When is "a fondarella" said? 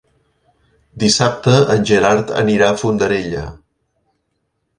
2.73-3.45